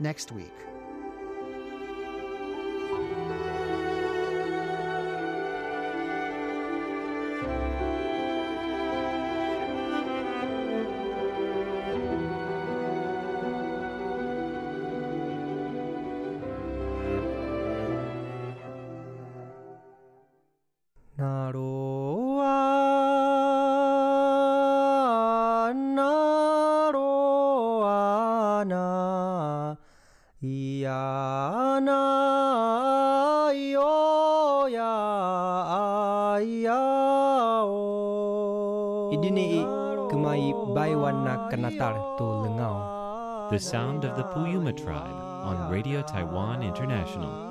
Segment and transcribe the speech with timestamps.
[0.00, 0.52] next week.
[43.52, 47.50] The sound of the Puyuma tribe on Radio Taiwan International.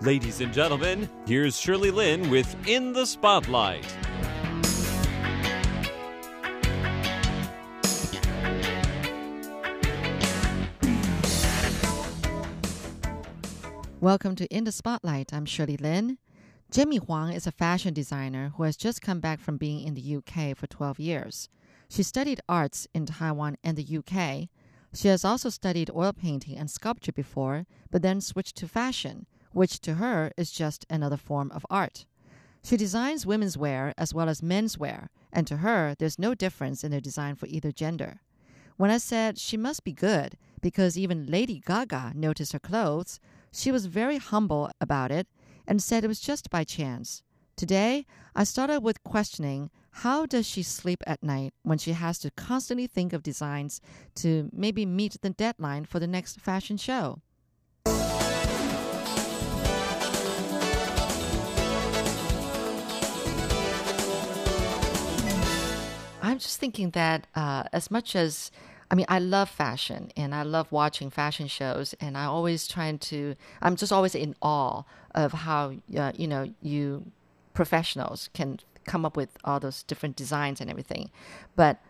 [0.00, 3.84] Ladies and gentlemen, here's Shirley Lin with In the Spotlight.
[14.02, 15.32] Welcome to In the Spotlight.
[15.32, 16.18] I'm Shirley Lin.
[16.72, 20.16] Jamie Huang is a fashion designer who has just come back from being in the
[20.16, 21.48] UK for 12 years.
[21.88, 24.48] She studied arts in Taiwan and the UK.
[24.92, 29.78] She has also studied oil painting and sculpture before, but then switched to fashion, which
[29.82, 32.04] to her is just another form of art.
[32.64, 36.82] She designs women's wear as well as men's wear, and to her, there's no difference
[36.82, 38.20] in their design for either gender.
[38.76, 43.20] When I said she must be good because even Lady Gaga noticed her clothes,
[43.52, 45.28] she was very humble about it
[45.66, 47.22] and said it was just by chance.
[47.54, 52.30] Today, I started with questioning how does she sleep at night when she has to
[52.30, 53.80] constantly think of designs
[54.16, 57.20] to maybe meet the deadline for the next fashion show?
[66.24, 68.50] I'm just thinking that uh, as much as
[68.92, 72.98] I mean, I love fashion and I love watching fashion shows, and I always trying
[72.98, 73.34] to.
[73.62, 74.82] I'm just always in awe
[75.14, 77.10] of how uh, you know you
[77.54, 81.10] professionals can come up with all those different designs and everything.
[81.56, 81.80] But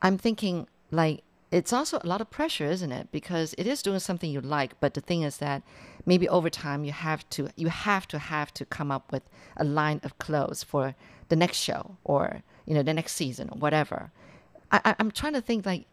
[0.00, 1.22] I'm thinking like
[1.52, 3.12] it's also a lot of pressure, isn't it?
[3.12, 5.62] Because it is doing something you like, but the thing is that
[6.06, 9.22] maybe over time you have to you have to have to come up with
[9.58, 10.94] a line of clothes for
[11.28, 14.10] the next show or you know the next season or whatever.
[14.72, 15.86] I, I'm trying to think like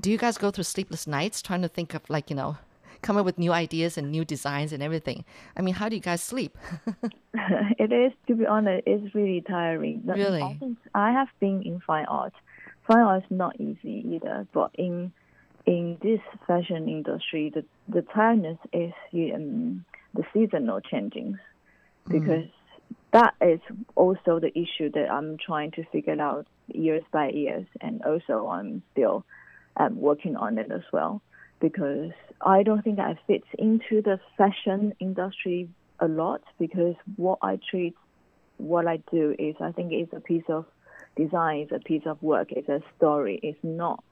[0.00, 2.56] do you guys go through sleepless nights trying to think of like you know
[3.02, 5.24] come up with new ideas and new designs and everything?
[5.56, 6.56] I mean how do you guys sleep?
[7.78, 10.02] It is to be honest it's really tiring.
[10.04, 10.76] Really?
[10.94, 12.32] i have been in fine art
[12.86, 15.12] fine art is not easy either but in
[15.66, 18.92] in this fashion industry the the tiredness is
[19.34, 19.84] um,
[20.14, 21.38] the seasonal changing
[22.08, 22.12] mm.
[22.12, 22.52] because mm.
[23.12, 23.60] that is
[23.96, 27.66] also the issue that i'm trying to figure out years by years.
[27.80, 29.24] And also i'm still
[29.76, 31.22] um, working on it as well
[31.60, 35.68] because I don't think I fit into the fashion industry
[36.00, 37.94] a lot because what I treat,
[38.58, 40.66] what I do is I think it's a piece of
[41.16, 43.40] design, it's a piece of work, it's a story.
[43.42, 44.02] It's not,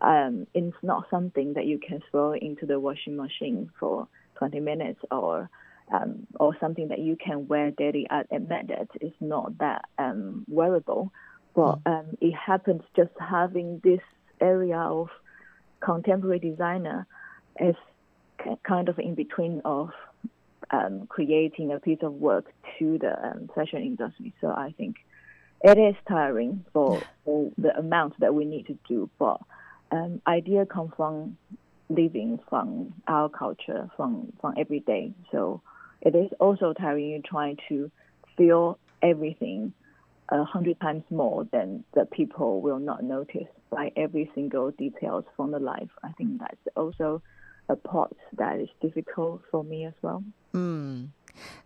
[0.00, 5.00] um, it's not something that you can throw into the washing machine for 20 minutes
[5.10, 5.50] or
[5.92, 8.06] um, or something that you can wear daily.
[8.08, 11.12] I admit that it's not that um, wearable,
[11.54, 12.00] but mm.
[12.00, 14.00] um, it happens just having this
[14.42, 15.08] area of
[15.80, 17.06] contemporary designer
[17.60, 17.76] is
[18.64, 19.90] kind of in between of
[20.70, 22.46] um, creating a piece of work
[22.78, 24.32] to the um, fashion industry.
[24.40, 24.96] So I think
[25.62, 29.40] it is tiring for, for the amount that we need to do, but
[29.90, 31.36] um, idea come from
[31.88, 35.12] living from our culture, from from every day.
[35.30, 35.60] So
[36.00, 37.90] it is also tiring you trying to
[38.36, 39.74] feel everything
[40.30, 45.50] a hundred times more than the people will not notice by every single details from
[45.50, 45.90] the life.
[46.04, 47.22] I think that's also
[47.68, 50.22] a part that is difficult for me as well.
[50.54, 51.08] Mm.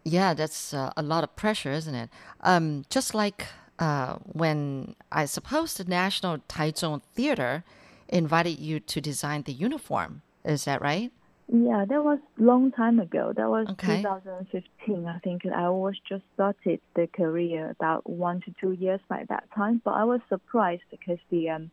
[0.04, 2.08] Yeah, that's uh, a lot of pressure, isn't it?
[2.42, 3.46] Um, just like
[3.78, 7.64] uh, when I suppose the National Taichung Theater
[8.08, 10.22] invited you to design the uniform.
[10.44, 11.10] Is that right?
[11.48, 13.32] Yeah, that was long time ago.
[13.36, 14.02] That was okay.
[14.02, 15.06] 2015.
[15.06, 19.44] I think I was just started the career about one to two years by that
[19.54, 19.80] time.
[19.84, 21.70] But I was surprised because the um,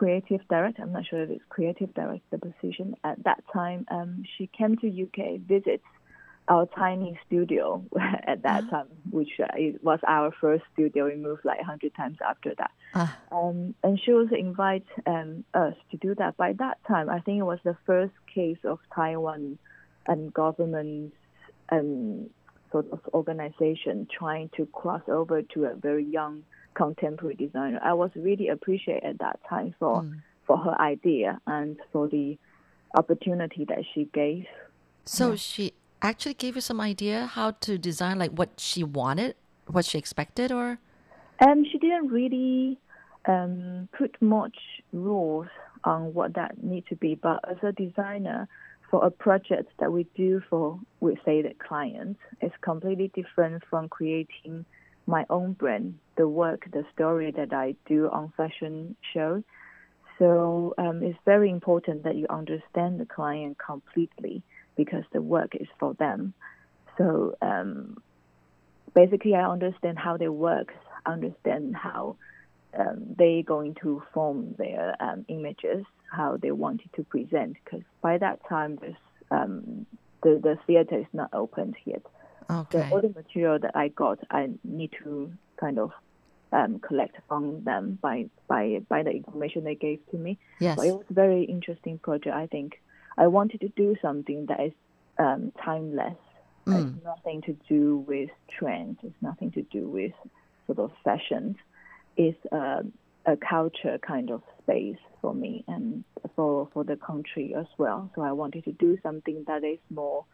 [0.00, 4.46] creative director, I'm not sure if it's creative director position at that time, um, she
[4.46, 5.84] came to UK visits
[6.48, 7.84] our tiny studio
[8.26, 8.70] at that uh-huh.
[8.70, 9.46] time, which uh,
[9.82, 11.04] was our first studio.
[11.04, 12.70] We moved like 100 times after that.
[12.94, 13.08] Uh.
[13.30, 16.34] Um, and she also invite um, us to do that.
[16.38, 19.58] By that time, I think it was the first case of Taiwan
[20.06, 21.12] and government
[21.68, 22.30] um,
[22.72, 26.44] sort of organization trying to cross over to a very young
[26.74, 27.80] contemporary designer.
[27.82, 30.22] I was really appreciated at that time for Mm.
[30.46, 32.36] for her idea and for the
[32.96, 34.46] opportunity that she gave.
[35.04, 35.72] So she
[36.02, 39.36] actually gave you some idea how to design, like what she wanted,
[39.66, 40.78] what she expected, or
[41.46, 42.78] Um, she didn't really
[43.26, 44.58] um, put much
[44.92, 45.46] rules
[45.84, 48.48] on what that need to be, but as a designer,
[48.90, 53.88] for a project that we do for, we say, the client, it's completely different from
[53.88, 54.64] creating
[55.10, 59.42] my own brand, the work, the story that I do on fashion shows.
[60.18, 64.42] So um, it's very important that you understand the client completely
[64.76, 66.34] because the work is for them.
[66.96, 67.96] So um,
[68.94, 70.72] basically, I understand how they work,
[71.06, 72.16] understand how
[72.78, 77.56] um, they going to form their um, images, how they wanted to present.
[77.64, 78.96] Because by that time, this,
[79.30, 79.86] um,
[80.22, 82.02] the the theater is not opened yet.
[82.50, 85.92] Okay, So all the material that I got, I need to kind of
[86.52, 90.38] um, collect from them by by by the information they gave to me.
[90.58, 92.34] yes, But it was a very interesting project.
[92.34, 92.80] I think
[93.16, 94.72] I wanted to do something that is
[95.18, 96.16] um, timeless.
[96.66, 96.94] Mm.
[96.96, 98.98] It's nothing to do with trends.
[99.02, 100.12] It's nothing to do with
[100.66, 101.56] sort of fashion.
[102.16, 102.82] It's uh,
[103.26, 106.04] a culture kind of space for me and
[106.34, 108.10] for for the country as well.
[108.14, 110.24] So I wanted to do something that is more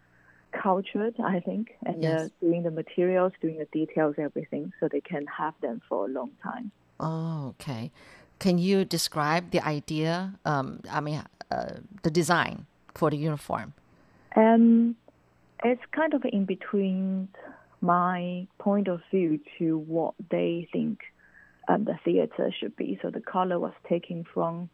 [0.62, 2.30] cultured, I think, and uh, Yes.
[2.40, 6.30] doing the materials, doing the details, everything, so they can have them for a long
[6.42, 6.70] time.
[7.00, 7.90] Oh, okay.
[8.38, 10.34] Can you describe the idea?
[10.44, 13.72] Um, I mean, uh, the design for the uniform.
[14.34, 14.96] Um,
[15.64, 17.28] it's kind of in between
[17.80, 21.00] my point of view to what they think
[21.68, 22.98] um, the theater should be.
[23.02, 24.68] So the color was taken from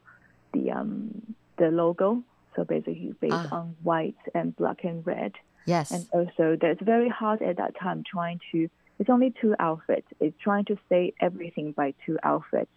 [0.53, 2.23] the um, the logo.
[2.57, 3.59] So basically based Ah.
[3.59, 5.33] on white and black and red.
[5.67, 5.91] Yes.
[5.91, 8.69] And also that's very hard at that time trying to
[8.99, 10.07] it's only two outfits.
[10.21, 12.71] It's trying to say everything by two outfits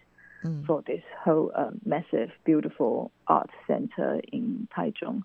[0.45, 0.65] Mm.
[0.65, 5.23] for this whole um, massive, beautiful art center in Taichung.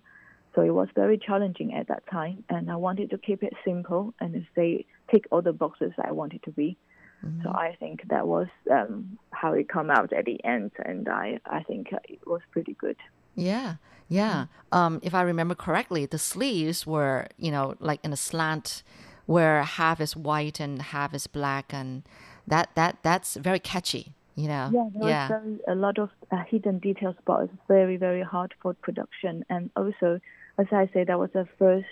[0.55, 4.13] So it was very challenging at that time, and I wanted to keep it simple
[4.19, 6.77] and say tick all the boxes I wanted to be.
[7.25, 7.43] Mm-hmm.
[7.43, 11.39] So I think that was um, how it come out at the end, and I
[11.45, 12.97] I think it was pretty good.
[13.35, 13.75] Yeah,
[14.07, 14.45] yeah.
[14.71, 18.83] Um, if I remember correctly, the sleeves were, you know, like in a slant,
[19.25, 22.03] where half is white and half is black, and
[22.47, 24.13] that that that's very catchy.
[24.35, 24.69] You know.
[24.73, 28.53] Yeah, there was very, a lot of uh, hidden details, but it's very, very hard
[28.61, 29.45] for production.
[29.49, 30.19] And also,
[30.57, 31.87] as I say, that was the first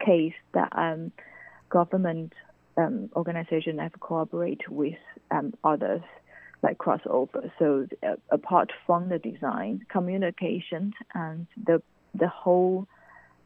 [0.00, 1.12] case that um,
[1.70, 2.32] government
[2.76, 4.98] um, organization have cooperate with
[5.30, 5.54] um,
[6.64, 7.50] like crossover.
[7.58, 11.82] So uh, apart from the design, communication, and the
[12.14, 12.88] the whole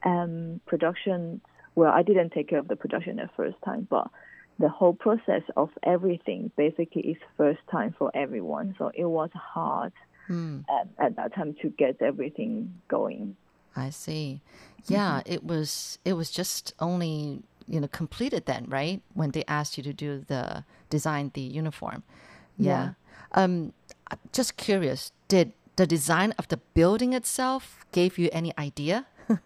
[0.05, 1.41] um, production.
[1.75, 4.09] Well, I didn't take care of the production the first time, but
[4.59, 8.75] the whole process of everything basically is first time for everyone.
[8.79, 9.93] So it was hard
[10.29, 13.35] Mm, at, at that time to get everything going.
[13.75, 14.43] I see.
[14.87, 15.99] Yeah, it was.
[16.05, 19.01] It was just only you know completed then, right?
[19.15, 22.03] When they asked you to do the design the uniform.
[22.59, 22.91] Yeah.
[23.33, 23.73] Um,
[24.11, 25.13] I'm just curious.
[25.29, 29.07] Did the design of the building itself gave you any idea?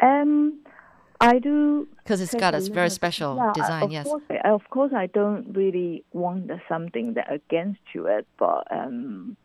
[0.00, 0.58] Um,
[1.20, 3.84] I do Because it's got a very special yeah, design.
[3.84, 4.06] Of Yes.
[4.06, 9.36] course, of course, I don't really want something that against to it, but um,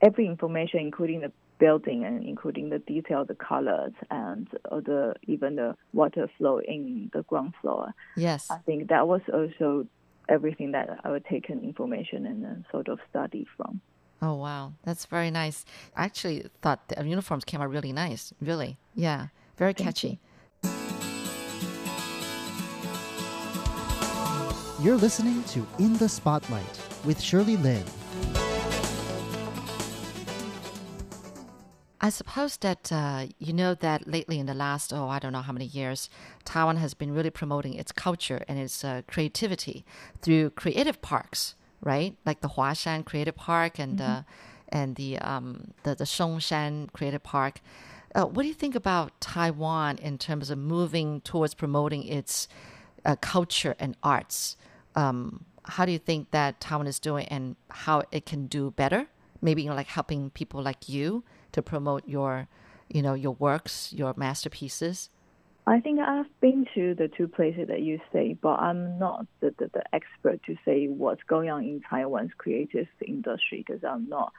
[0.00, 5.56] every information, including the building and including the detail, the colors, and uh, the even
[5.56, 7.92] the water flow in the ground floor.
[8.16, 8.50] Yes.
[8.50, 9.86] I think that was also
[10.28, 13.80] everything that I would take in information and then sort of study from.
[14.22, 15.64] Oh wow, that's very nice.
[15.94, 18.32] I actually thought the uniforms came out really nice.
[18.40, 20.18] Really, yeah, very catchy.
[24.82, 27.84] You're listening to In the Spotlight with Shirley Lin.
[32.06, 35.40] I suppose that uh, you know that lately in the last oh I don't know
[35.40, 36.08] how many years,
[36.44, 39.84] Taiwan has been really promoting its culture and its uh, creativity
[40.22, 42.14] through creative parks, right?
[42.24, 44.22] Like the Huashan Creative Park and uh,
[44.68, 47.60] and the um, the the Songshan Creative Park.
[48.14, 52.46] Uh, what do you think about Taiwan in terms of moving towards promoting its
[53.04, 54.56] uh, culture and arts?
[54.94, 59.08] Um, how do you think that Taiwan is doing and how it can do better?
[59.42, 61.24] Maybe you know, like helping people like you
[61.56, 62.48] to promote your,
[62.86, 65.08] you know, your works, your masterpieces.
[65.66, 69.54] I think I've been to the two places that you say, but I'm not the,
[69.58, 74.34] the, the expert to say what's going on in Taiwan's creative industry because I'm not,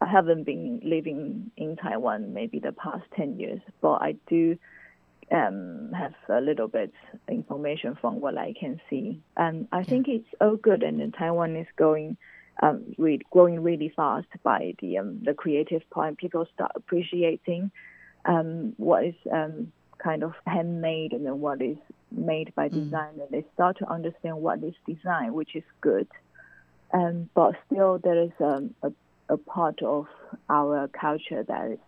[0.00, 4.56] I haven't been living in Taiwan maybe the past 10 years, but I do
[5.32, 6.92] um, have a little bit
[7.28, 9.20] information from what I can see.
[9.36, 12.16] And I think it's all good, and Taiwan is going
[12.62, 16.16] um, really, growing really fast by the um, the creative part.
[16.18, 17.70] People start appreciating
[18.24, 21.76] um, what is um, kind of handmade and then what is
[22.10, 23.22] made by design, mm.
[23.22, 26.08] and they start to understand what is design, which is good.
[26.92, 28.92] Um, but still, there is um, a,
[29.28, 30.06] a part of
[30.48, 31.78] our culture that is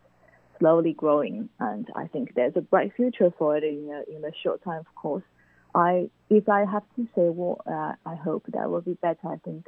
[0.59, 4.31] slowly growing, and I think there's a bright future for it in a, in a
[4.43, 4.81] short time.
[4.81, 5.25] Of course,
[5.75, 9.37] I if I have to say what uh, I hope that will be better, I
[9.45, 9.67] think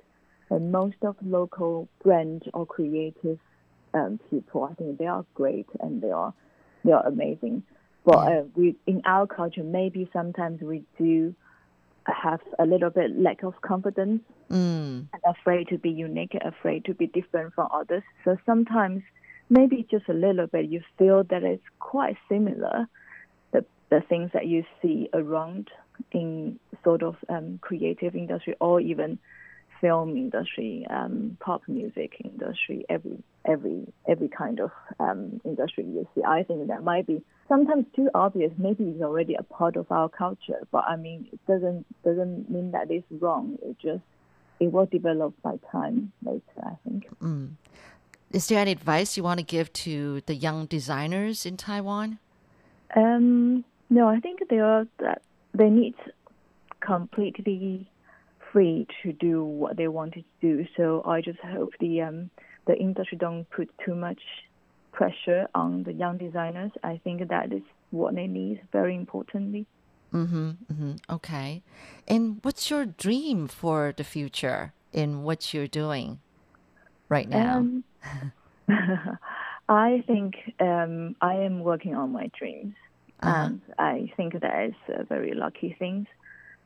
[0.54, 3.38] and most of local brand or creative
[3.92, 6.32] um, people, I think they are great and they are
[6.84, 7.64] they are amazing.
[8.04, 11.34] But uh, we in our culture, maybe sometimes we do
[12.06, 15.06] have a little bit lack of confidence mm.
[15.12, 18.02] and afraid to be unique, afraid to be different from others.
[18.24, 19.02] So sometimes
[19.48, 22.86] maybe just a little bit you feel that it's quite similar
[23.52, 25.70] the the things that you see around
[26.12, 29.18] in sort of um, creative industry or even
[29.84, 36.22] film industry, um, pop music industry, every every every kind of um, industry you see.
[36.26, 38.50] I think that might be sometimes too obvious.
[38.56, 42.70] Maybe it's already a part of our culture, but I mean, it doesn't doesn't mean
[42.70, 43.58] that it's wrong.
[43.62, 44.04] It just
[44.58, 46.60] it will develop by time later.
[46.62, 47.06] I think.
[47.20, 47.50] Mm.
[48.30, 52.18] Is there any advice you want to give to the young designers in Taiwan?
[52.96, 55.20] Um, no, I think they are that
[55.52, 55.94] they need
[56.80, 57.86] completely
[58.54, 60.66] free to do what they wanted to do.
[60.76, 62.30] So I just hope the um,
[62.66, 64.22] the industry don't put too much
[64.92, 66.70] pressure on the young designers.
[66.82, 69.66] I think that is what they need very importantly.
[70.12, 70.92] Mm-hmm, mm-hmm.
[71.10, 71.62] Okay.
[72.06, 76.20] And what's your dream for the future in what you're doing
[77.08, 77.56] right now?
[77.56, 77.84] Um,
[79.68, 82.74] I think um, I am working on my dreams.
[83.20, 83.46] Uh-huh.
[83.46, 86.06] And I think that is a very lucky thing.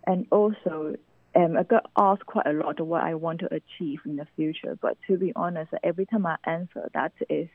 [0.07, 0.97] And also,
[1.35, 4.27] um, I got asked quite a lot of what I want to achieve in the
[4.37, 4.79] future.
[4.81, 7.49] But to be honest, every time I answer, that is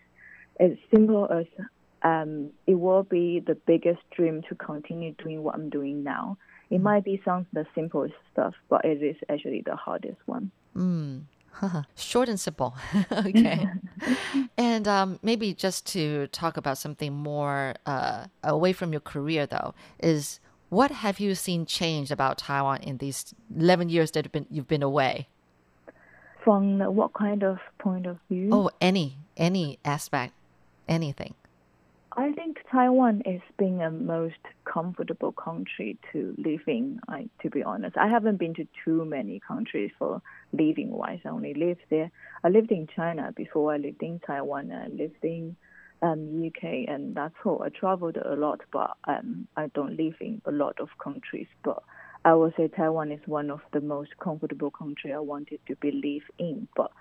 [0.59, 1.45] as simple as
[2.03, 6.37] um, it will be the biggest dream to continue doing what I'm doing now.
[6.69, 6.83] It mm.
[6.83, 10.51] might be some of the simplest stuff, but it is actually the hardest one.
[10.75, 11.23] Mm.
[11.95, 12.75] Short and simple.
[13.11, 13.67] okay.
[14.57, 19.73] and um, maybe just to talk about something more uh, away from your career, though,
[19.99, 20.39] is
[20.73, 24.67] what have you seen change about Taiwan in these 11 years that you've been, you've
[24.67, 25.27] been away?
[26.43, 28.49] From what kind of point of view?
[28.51, 30.33] Oh, any, any aspect,
[30.89, 31.35] anything.
[32.15, 36.99] I think Taiwan is being a most comfortable country to live in.
[37.07, 41.19] I, to be honest, I haven't been to too many countries for living wise.
[41.25, 42.11] I only lived there.
[42.43, 43.73] I lived in China before.
[43.73, 44.71] I lived in Taiwan.
[44.71, 45.55] I lived in
[46.03, 47.63] um, UK, and that's all.
[47.63, 51.47] I traveled a lot, but um, I don't live in a lot of countries.
[51.63, 51.81] But
[52.25, 55.91] I would say Taiwan is one of the most comfortable country I wanted to be
[55.91, 56.67] live in.
[56.75, 56.91] But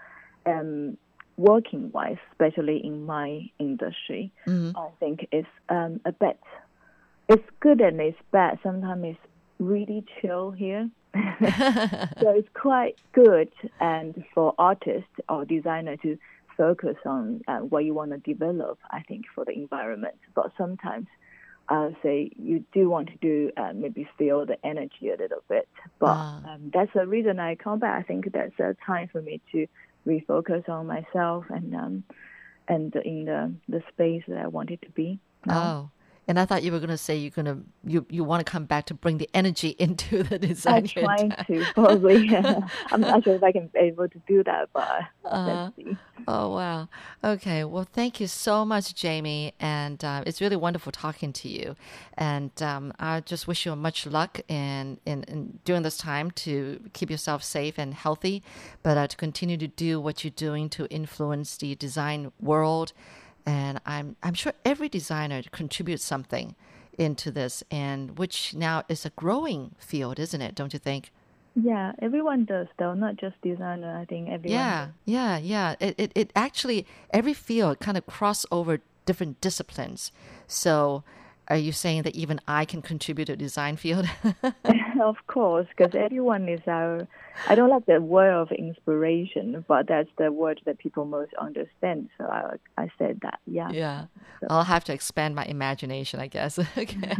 [0.47, 0.97] um,
[1.37, 4.78] working wise, especially in my industry, mm-hmm.
[4.78, 6.38] I think it's um, a bit.
[7.28, 8.61] It's good and it's bad.
[8.62, 9.18] Sometimes it's
[9.59, 10.88] really chill here.
[11.40, 16.16] so it's quite good and for artists or designer to
[16.56, 20.16] focus on uh, what you want to develop, I think, for the environment.
[20.35, 21.06] But sometimes
[21.68, 25.68] I'll say you do want to do uh, maybe feel the energy a little bit.
[25.99, 26.54] But ah.
[26.54, 27.99] um, that's the reason I come back.
[27.99, 29.66] I think that's a time for me to
[30.06, 32.04] refocus on myself and um,
[32.68, 35.18] and in the the space that I wanted to be.
[35.47, 35.62] Now.
[35.62, 35.90] Oh.
[36.29, 38.50] And I thought you were going to say you're going to you you want to
[38.50, 40.75] come back to bring the energy into the design.
[40.75, 42.35] I'm trying to probably.
[42.93, 45.97] I'm not sure if I can be able to do that, but uh, let's see.
[46.29, 46.88] Oh wow.
[47.25, 47.64] Okay.
[47.64, 51.76] Well, thank you so much, Jamie, and uh, it's really wonderful talking to you.
[52.17, 56.81] And um, I just wish you much luck in, in, in during this time to
[56.93, 58.43] keep yourself safe and healthy,
[58.83, 62.93] but uh, to continue to do what you're doing to influence the design world
[63.46, 66.54] and I'm I'm sure every designer contributes something
[66.99, 70.54] into this, and which now is a growing field, isn't it?
[70.54, 71.11] Don't you think?
[71.54, 73.99] Yeah, everyone does though, not just designer.
[73.99, 74.58] I think everyone.
[74.58, 74.94] Yeah, does.
[75.04, 75.75] yeah, yeah.
[75.80, 80.12] It, it it actually every field kind of cross over different disciplines.
[80.46, 81.04] So
[81.49, 84.08] are you saying that even I can contribute to design field?
[85.02, 87.06] of course, because everyone is our.
[87.49, 92.11] I don't like the word of inspiration, but that's the word that people most understand.
[92.18, 93.40] So I, I said that.
[93.46, 93.70] Yeah.
[93.70, 94.04] Yeah.
[94.40, 94.46] So.
[94.50, 96.58] I'll have to expand my imagination, I guess.
[96.78, 97.16] okay.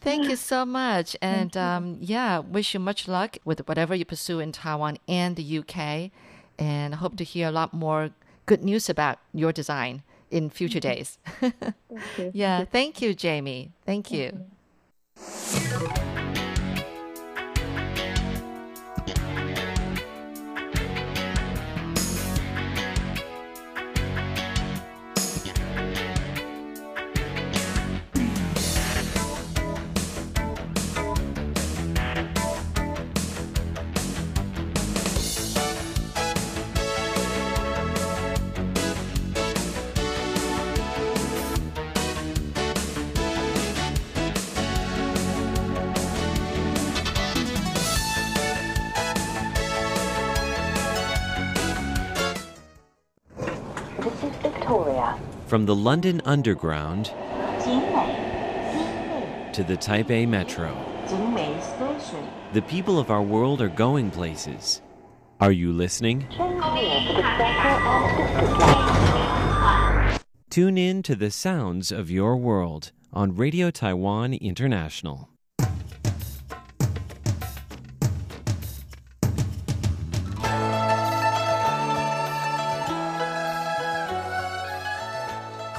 [0.00, 4.40] Thank you so much, and um, yeah, wish you much luck with whatever you pursue
[4.40, 6.10] in Taiwan and the UK,
[6.58, 8.10] and hope to hear a lot more
[8.46, 11.18] good news about your design in future days.
[11.40, 13.72] Thank yeah, thank you, Jamie.
[13.84, 14.44] Thank you.
[15.16, 16.09] This
[54.70, 55.18] Victoria.
[55.48, 57.06] From the London Underground
[59.52, 60.72] to the Taipei Metro.
[62.52, 64.80] The people of our world are going places.
[65.40, 66.28] Are you listening?
[70.50, 75.29] Tune in to the sounds of your world on Radio Taiwan International.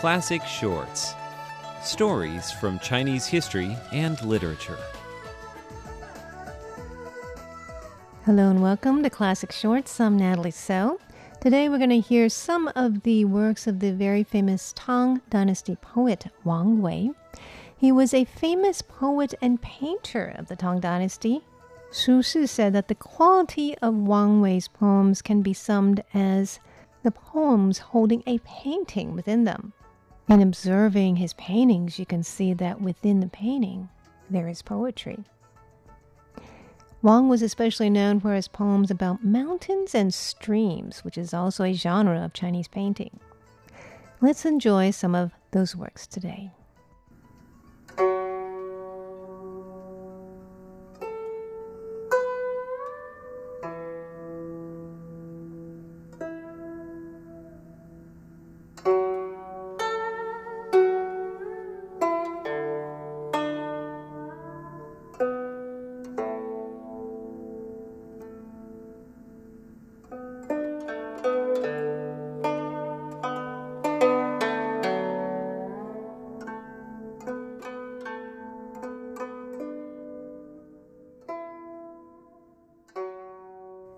[0.01, 1.13] Classic Shorts
[1.83, 4.79] Stories from Chinese history and literature.
[8.25, 9.99] Hello and welcome to Classic Shorts.
[9.99, 10.99] I'm Natalie So.
[11.39, 15.75] Today we're going to hear some of the works of the very famous Tang Dynasty
[15.79, 17.11] poet Wang Wei.
[17.77, 21.41] He was a famous poet and painter of the Tang Dynasty.
[21.91, 26.59] Su Shi said that the quality of Wang Wei's poems can be summed as
[27.03, 29.73] the poems holding a painting within them.
[30.31, 33.89] In observing his paintings, you can see that within the painting
[34.29, 35.25] there is poetry.
[37.01, 41.73] Wang was especially known for his poems about mountains and streams, which is also a
[41.73, 43.19] genre of Chinese painting.
[44.21, 46.51] Let's enjoy some of those works today.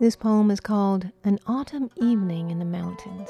[0.03, 3.29] This poem is called An Autumn Evening in the Mountains.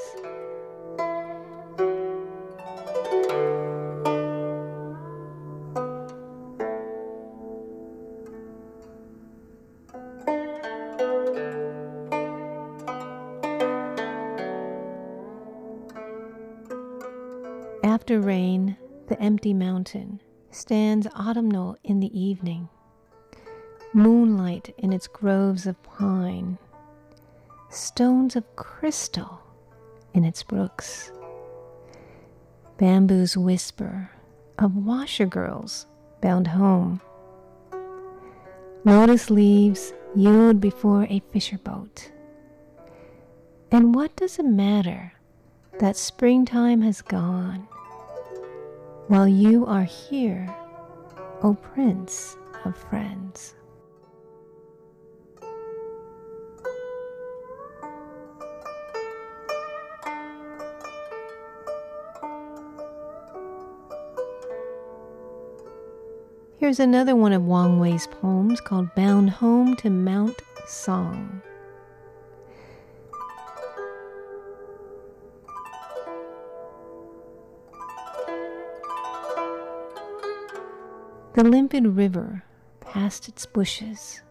[17.84, 22.68] After rain, the empty mountain stands autumnal in the evening
[23.94, 26.58] moonlight in its groves of pine,
[27.74, 29.40] stones of crystal
[30.12, 31.10] in its brooks,
[32.78, 34.10] bamboos whisper
[34.58, 35.86] of washer girls
[36.20, 37.00] bound home,
[38.84, 42.10] lotus leaves yield before a fisher boat.
[43.72, 45.12] And what does it matter
[45.80, 47.66] that springtime has gone
[49.08, 50.54] while you are here,
[51.42, 53.54] O Prince of Friends?
[66.56, 71.42] Here's another one of Wang Wei's poems called Bound Home to Mount Song.
[81.34, 82.44] The limpid river
[82.80, 84.22] past its bushes,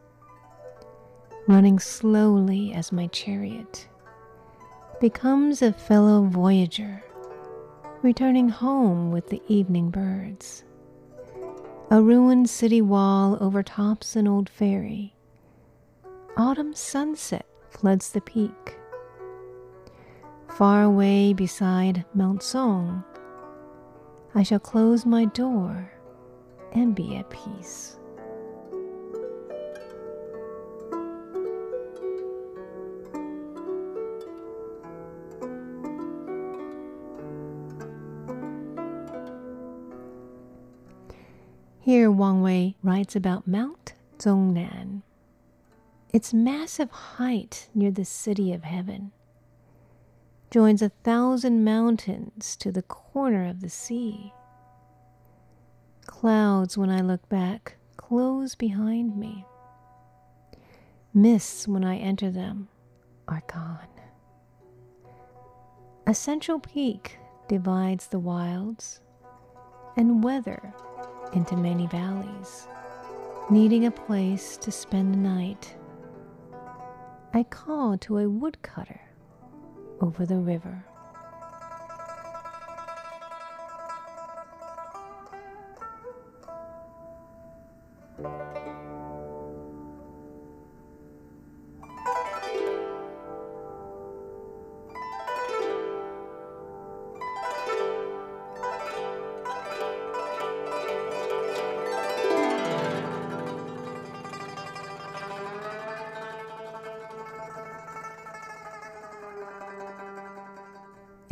[1.46, 3.86] running slowly as my chariot,
[5.02, 7.04] becomes a fellow voyager,
[8.02, 10.64] returning home with the evening birds.
[11.92, 15.16] A ruined city wall overtops an old ferry.
[16.38, 18.80] Autumn sunset floods the peak.
[20.48, 23.04] Far away beside Mount Song,
[24.34, 25.92] I shall close my door
[26.72, 28.00] and be at peace.
[41.94, 45.04] Here, Wang Wei writes about Mount Zhongnan.
[46.12, 49.12] Its massive height near the city of heaven
[50.50, 54.34] joins a thousand mountains to the corner of the sea.
[56.08, 59.46] Clouds, when I look back, close behind me.
[61.14, 62.70] Mists, when I enter them,
[63.28, 63.78] are gone.
[66.08, 69.00] A central peak divides the wilds
[69.96, 70.74] and weather
[71.36, 72.68] into many valleys,
[73.50, 75.76] needing a place to spend the night.
[77.34, 79.02] I call to a woodcutter
[80.02, 80.86] over the river.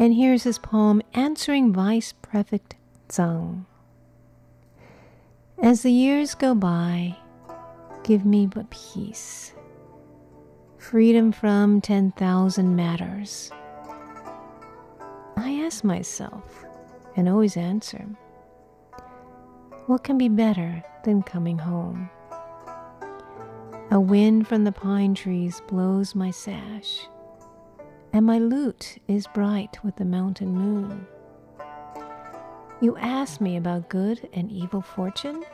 [0.02, 2.76] And here's his poem answering Vice Prefect
[3.08, 3.66] Zhang.
[5.62, 7.16] As the years go by,
[8.02, 9.54] give me but peace,
[10.80, 13.52] freedom from 10,000 matters.
[15.38, 16.66] I ask myself
[17.16, 18.04] and always answer
[19.86, 22.10] what can be better than coming home?
[23.92, 27.06] A wind from the pine trees blows my sash
[28.14, 31.08] and my lute is bright with the mountain moon.
[32.82, 35.46] You ask me about good and evil fortune?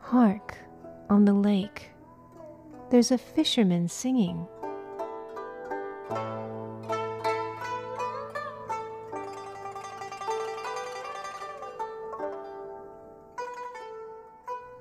[0.00, 0.58] Hark,
[1.08, 1.90] on the lake,
[2.90, 4.46] there's a fisherman singing.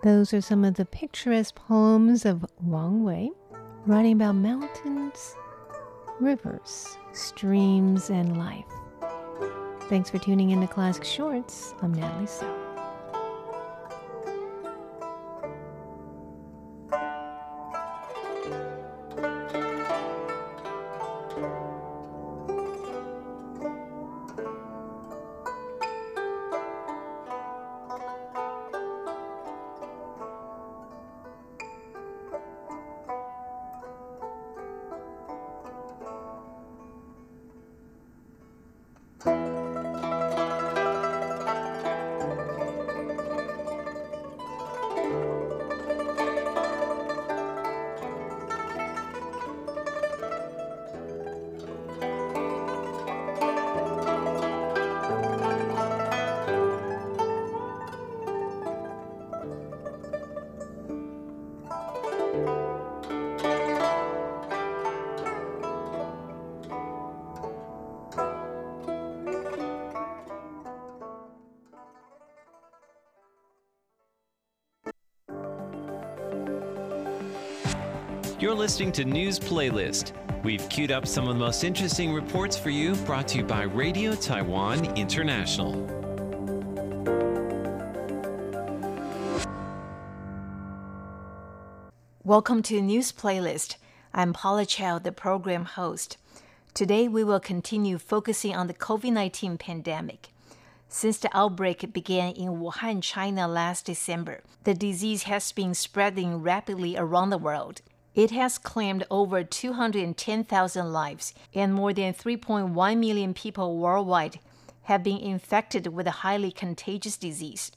[0.04, 3.32] Those are some of the picturesque poems of Wang Wei,
[3.88, 5.36] writing about mountains
[6.20, 8.66] rivers, streams, and life.
[9.90, 11.74] Thanks for tuning in to Classic Shorts.
[11.82, 12.65] I'm Natalie So.
[78.66, 80.12] Listening to News Playlist.
[80.44, 83.62] We've queued up some of the most interesting reports for you, brought to you by
[83.62, 85.74] Radio Taiwan International.
[92.24, 93.76] Welcome to News Playlist.
[94.16, 96.18] I'm Paula Chow, the program host.
[96.74, 100.30] Today we will continue focusing on the COVID 19 pandemic.
[100.90, 106.98] Since the outbreak began in Wuhan, China last December, the disease has been spreading rapidly
[106.98, 107.84] around the world.
[108.16, 114.40] It has claimed over 210,000 lives, and more than 3.1 million people worldwide
[114.84, 117.74] have been infected with a highly contagious disease.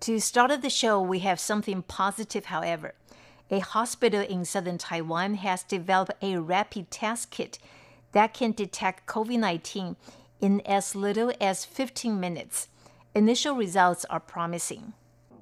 [0.00, 2.92] To start the show, we have something positive, however.
[3.50, 7.58] A hospital in southern Taiwan has developed a rapid test kit
[8.12, 9.96] that can detect COVID 19
[10.40, 12.68] in as little as 15 minutes.
[13.14, 14.92] Initial results are promising.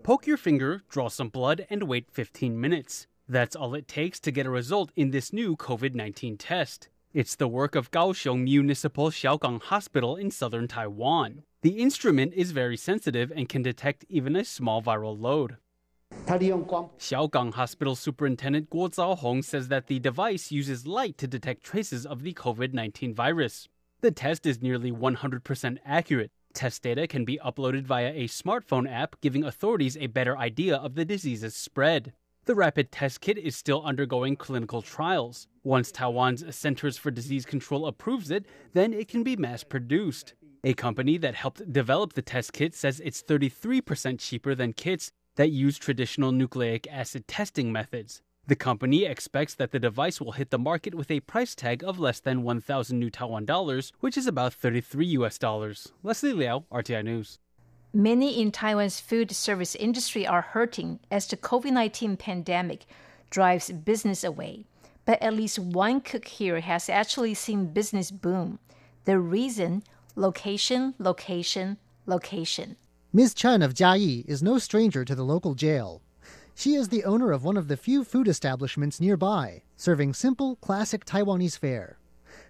[0.04, 3.06] Poke your finger, draw some blood, and wait 15 minutes.
[3.30, 6.88] That's all it takes to get a result in this new COVID 19 test.
[7.14, 11.44] It's the work of Kaohsiung Municipal Xiaogang Hospital in southern Taiwan.
[11.62, 15.58] The instrument is very sensitive and can detect even a small viral load.
[16.98, 22.24] Xiaogang Hospital Superintendent Guo Zaohong says that the device uses light to detect traces of
[22.24, 23.68] the COVID 19 virus.
[24.00, 26.32] The test is nearly 100% accurate.
[26.52, 30.96] Test data can be uploaded via a smartphone app, giving authorities a better idea of
[30.96, 32.12] the disease's spread.
[32.46, 35.46] The rapid test kit is still undergoing clinical trials.
[35.62, 40.32] Once Taiwan's Centers for Disease Control approves it, then it can be mass produced.
[40.64, 45.50] A company that helped develop the test kit says it's 33% cheaper than kits that
[45.50, 48.22] use traditional nucleic acid testing methods.
[48.46, 52.00] The company expects that the device will hit the market with a price tag of
[52.00, 55.92] less than 1,000 new Taiwan dollars, which is about 33 US dollars.
[56.02, 57.38] Leslie Liao, RTI News.
[57.92, 62.86] Many in Taiwan's food service industry are hurting as the COVID 19 pandemic
[63.30, 64.66] drives business away.
[65.04, 68.60] But at least one cook here has actually seen business boom.
[69.06, 69.82] The reason
[70.14, 72.76] location, location, location.
[73.12, 73.34] Ms.
[73.34, 76.00] Chen of Jiayi is no stranger to the local jail.
[76.54, 81.04] She is the owner of one of the few food establishments nearby, serving simple, classic
[81.04, 81.98] Taiwanese fare.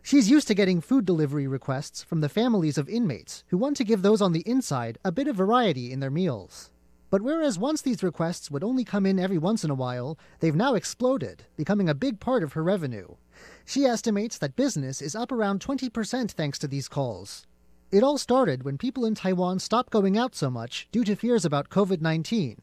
[0.02, 3.84] She's used to getting food delivery requests from the families of inmates who want to
[3.84, 6.70] give those on the inside a bit of variety in their meals.
[7.10, 10.54] But whereas once these requests would only come in every once in a while, they've
[10.54, 13.16] now exploded, becoming a big part of her revenue.
[13.64, 17.46] She estimates that business is up around 20% thanks to these calls.
[17.90, 21.44] It all started when people in Taiwan stopped going out so much due to fears
[21.44, 22.62] about COVID 19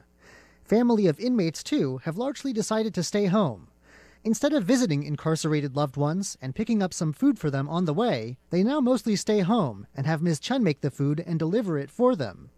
[0.68, 3.70] Family of inmates, too, have largely decided to stay home.
[4.24, 7.94] Instead of visiting incarcerated loved ones and picking up some food for them on the
[7.94, 10.40] way, they now mostly stay home and have Ms.
[10.40, 12.50] Chen make the food and deliver it for them.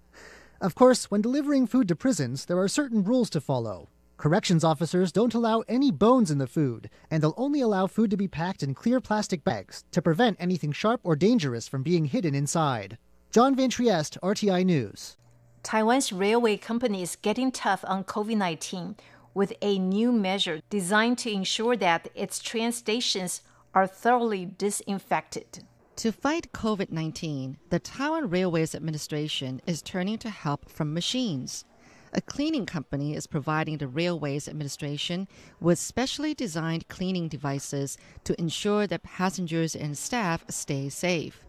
[0.61, 3.89] Of course, when delivering food to prisons, there are certain rules to follow.
[4.17, 8.17] Corrections officers don't allow any bones in the food, and they'll only allow food to
[8.17, 12.35] be packed in clear plastic bags to prevent anything sharp or dangerous from being hidden
[12.35, 12.97] inside.
[13.31, 15.15] John Van Trieste, RTI News.
[15.63, 18.95] Taiwan's railway company is getting tough on COVID 19
[19.33, 23.41] with a new measure designed to ensure that its train stations
[23.73, 25.63] are thoroughly disinfected.
[25.97, 31.65] To fight COVID 19, the Taiwan Railways Administration is turning to help from machines.
[32.13, 35.27] A cleaning company is providing the Railways Administration
[35.59, 41.45] with specially designed cleaning devices to ensure that passengers and staff stay safe.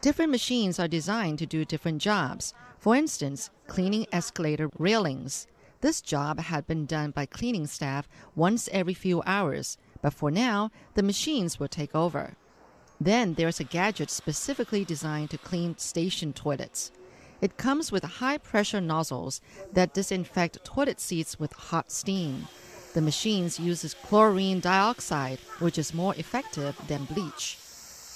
[0.00, 2.54] Different machines are designed to do different jobs.
[2.78, 5.48] For instance, cleaning escalator railings.
[5.80, 10.70] This job had been done by cleaning staff once every few hours, but for now,
[10.94, 12.36] the machines will take over.
[13.00, 16.90] Then there's a gadget specifically designed to clean station toilets.
[17.40, 19.40] It comes with high pressure nozzles
[19.72, 22.48] that disinfect toilet seats with hot steam.
[22.94, 27.56] The machines uses chlorine dioxide, which is more effective than bleach.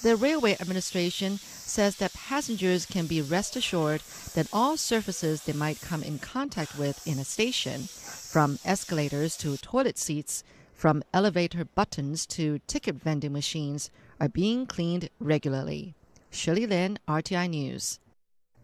[0.03, 4.01] The Railway Administration says that passengers can be rest assured
[4.35, 9.57] that all surfaces they might come in contact with in a station, from escalators to
[9.59, 10.43] toilet seats,
[10.75, 15.95] from elevator buttons to ticket vending machines, are being cleaned regularly.
[16.31, 18.01] Shirley Lin, RTI News.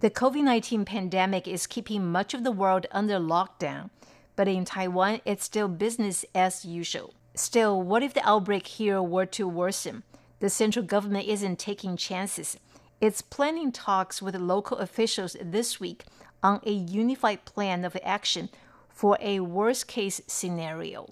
[0.00, 3.90] The COVID 19 pandemic is keeping much of the world under lockdown,
[4.34, 7.14] but in Taiwan, it's still business as usual.
[7.36, 10.02] Still, what if the outbreak here were to worsen?
[10.40, 12.56] The central government isn't taking chances.
[13.00, 16.04] It's planning talks with local officials this week
[16.44, 18.48] on a unified plan of action
[18.88, 21.08] for a worst case scenario.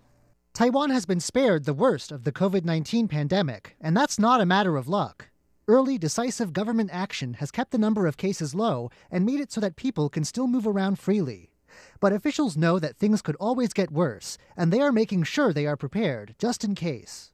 [0.55, 4.47] Taiwan has been spared the worst of the COVID 19 pandemic, and that's not a
[4.47, 5.29] matter of luck.
[5.69, 9.61] Early, decisive government action has kept the number of cases low and made it so
[9.61, 11.51] that people can still move around freely.
[11.99, 15.67] But officials know that things could always get worse, and they are making sure they
[15.67, 17.33] are prepared, just in case.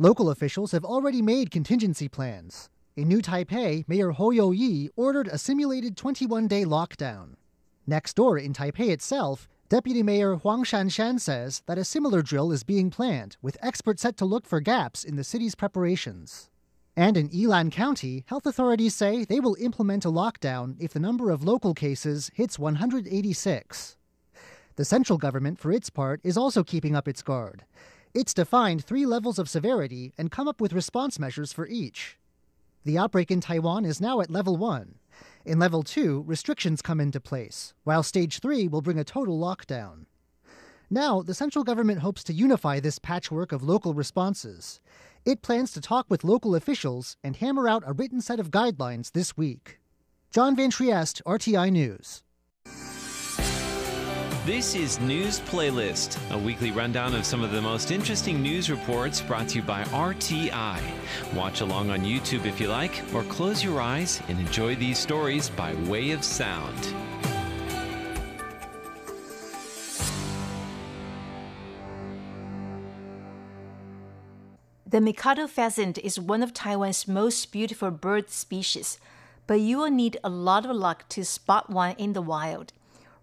[0.00, 2.70] Local officials have already made contingency plans.
[2.96, 7.30] In New Taipei, Mayor Hou Yu-ih ordered a simulated 21-day lockdown.
[7.84, 12.62] Next door in Taipei itself, Deputy Mayor Huang Shanshan says that a similar drill is
[12.62, 16.48] being planned, with experts set to look for gaps in the city's preparations.
[16.96, 21.28] And in Yilan County, health authorities say they will implement a lockdown if the number
[21.28, 23.96] of local cases hits 186.
[24.76, 27.64] The central government, for its part, is also keeping up its guard.
[28.18, 32.18] It's defined three levels of severity and come up with response measures for each.
[32.84, 34.96] The outbreak in Taiwan is now at level 1.
[35.44, 40.06] In level 2, restrictions come into place, while stage 3 will bring a total lockdown.
[40.90, 44.80] Now, the central government hopes to unify this patchwork of local responses.
[45.24, 49.12] It plans to talk with local officials and hammer out a written set of guidelines
[49.12, 49.78] this week.
[50.32, 52.24] John Van Trieste, RTI News.
[54.48, 59.20] This is News Playlist, a weekly rundown of some of the most interesting news reports
[59.20, 60.80] brought to you by RTI.
[61.34, 65.50] Watch along on YouTube if you like, or close your eyes and enjoy these stories
[65.50, 66.94] by way of sound.
[74.86, 78.98] The Mikado pheasant is one of Taiwan's most beautiful bird species,
[79.46, 82.72] but you will need a lot of luck to spot one in the wild.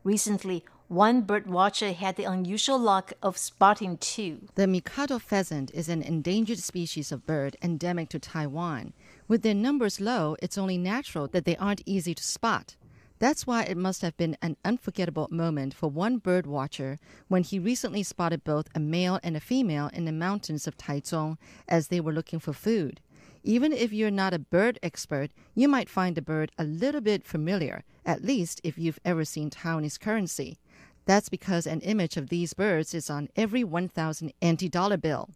[0.04, 4.48] Recently, one bird watcher had the unusual luck of spotting two.
[4.54, 8.94] The Mikado pheasant is an endangered species of bird endemic to Taiwan.
[9.28, 12.76] With their numbers low, it's only natural that they aren't easy to spot.
[13.18, 17.58] That's why it must have been an unforgettable moment for one bird watcher when he
[17.58, 22.02] recently spotted both a male and a female in the mountains of Taichung as they
[22.02, 23.00] were looking for food.
[23.42, 27.24] Even if you're not a bird expert, you might find the bird a little bit
[27.24, 30.58] familiar, at least if you've ever seen Taiwanese currency.
[31.06, 35.30] That's because an image of these birds is on every 1,000 NT dollar bill.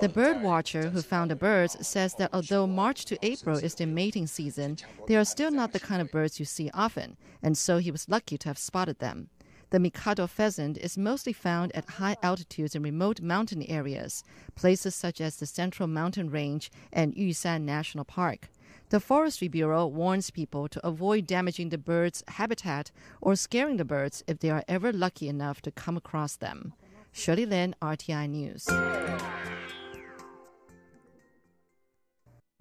[0.00, 3.86] The bird watcher who found the birds says that although March to April is the
[3.86, 4.78] mating season,
[5.08, 8.08] they are still not the kind of birds you see often, and so he was
[8.08, 9.28] lucky to have spotted them.
[9.70, 15.20] The Mikado pheasant is mostly found at high altitudes in remote mountain areas, places such
[15.20, 18.48] as the Central Mountain Range and Yushan National Park.
[18.90, 24.24] The Forestry Bureau warns people to avoid damaging the bird's habitat or scaring the birds
[24.26, 26.72] if they are ever lucky enough to come across them.
[27.12, 28.64] Shirley Lin, RTI News.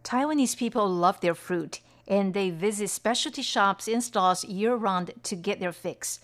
[0.03, 5.35] Taiwanese people love their fruit and they visit specialty shops and stores year round to
[5.35, 6.19] get their fix.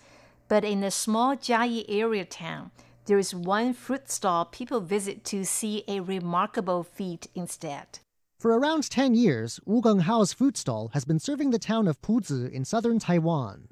[0.46, 2.70] But in a small Chiayi area town,
[3.06, 7.98] there is one fruit stall people visit to see a remarkable feat instead.
[8.46, 12.00] For around 10 years, Wu Geng Hao's fruit stall has been serving the town of
[12.00, 13.66] Puzi in southern Taiwan.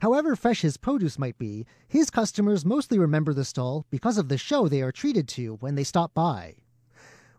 [0.00, 4.38] However fresh his produce might be, his customers mostly remember the stall because of the
[4.38, 6.54] show they are treated to when they stop by.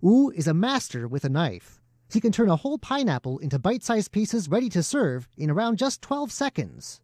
[0.02, 1.80] Wu is a master with a knife.
[2.12, 5.78] He can turn a whole pineapple into bite sized pieces ready to serve in around
[5.78, 7.00] just 12 seconds.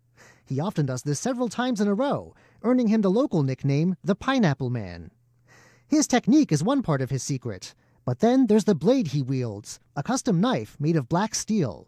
[0.45, 4.13] He often does this several times in a row, earning him the local nickname, the
[4.13, 5.11] Pineapple Man.
[5.87, 7.73] His technique is one part of his secret,
[8.05, 11.87] but then there's the blade he wields, a custom knife made of black steel.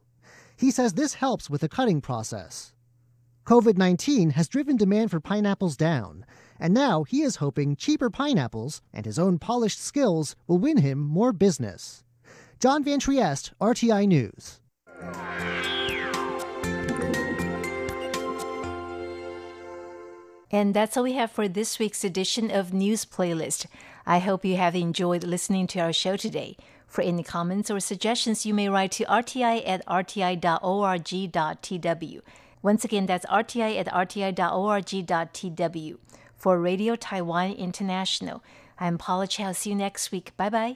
[0.58, 2.74] He says this helps with the cutting process.
[3.46, 6.26] COVID 19 has driven demand for pineapples down,
[6.60, 11.00] and now he is hoping cheaper pineapples and his own polished skills will win him
[11.00, 12.04] more business.
[12.60, 14.60] John Van Trieste, RTI News.
[20.52, 23.66] And that's all we have for this week's edition of News Playlist.
[24.12, 26.58] I hope you have enjoyed listening to our show today.
[26.86, 30.42] For any comments or suggestions, you may write to rti at rti.org.tw.
[32.62, 34.38] Once again, that's rti at rti.org.tw.
[36.36, 38.44] For Radio Taiwan International,
[38.78, 39.54] I'm Paula Chow.
[39.54, 40.36] See you next week.
[40.36, 40.76] Bye bye.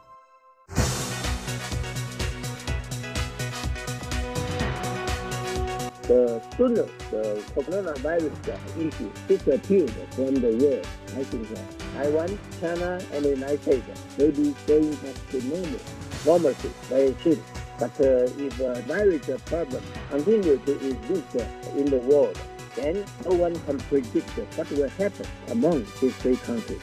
[6.11, 8.35] The sooner the coronavirus
[8.77, 14.29] issue disappeared from the world, I think uh, Taiwan, China, and the United States may
[14.29, 15.79] be going back to normal,
[16.25, 17.41] normalcy very soon.
[17.79, 22.37] But uh, if a virus problem continues to exist uh, in the world,
[22.75, 26.81] then no one can predict what will happen among these three countries.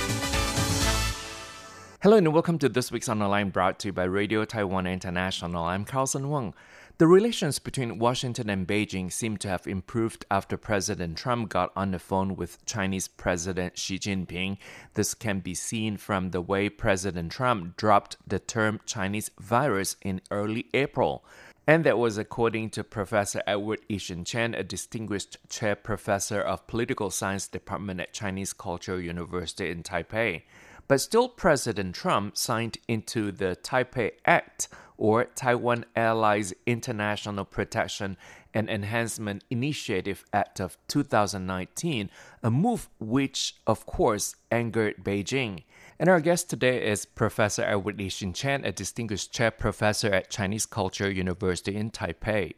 [2.00, 4.86] Hello and welcome to this week's On the Line brought to you by Radio Taiwan
[4.86, 5.64] International.
[5.64, 6.54] I'm Carlson Wang.
[6.98, 11.92] The relations between Washington and Beijing seem to have improved after President Trump got on
[11.92, 14.58] the phone with Chinese President Xi Jinping.
[14.94, 20.20] This can be seen from the way President Trump dropped the term Chinese virus in
[20.32, 21.24] early April.
[21.68, 27.11] And that was according to Professor Edward I-hsin Chen, a distinguished chair professor of political
[27.11, 30.42] science department at Chinese Cultural University in Taipei.
[30.88, 34.66] But still, President Trump signed into the Taipei Act
[34.98, 38.18] or Taiwan Allies International Protection
[38.52, 42.11] and Enhancement Initiative Act of 2019,
[42.42, 45.62] a move which, of course, angered Beijing.
[45.99, 50.66] And our guest today is Professor Edward I-hsin Chen, a distinguished chair professor at Chinese
[50.66, 52.55] Culture University in Taipei.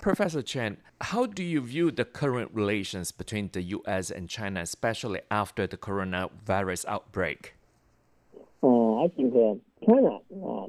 [0.00, 5.20] Professor Chen, how do you view the current relations between the US and China, especially
[5.30, 7.54] after the coronavirus outbreak?
[8.62, 9.54] I think uh,
[9.86, 10.66] China uh,